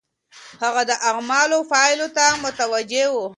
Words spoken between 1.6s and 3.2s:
پايلو ته متوجه و.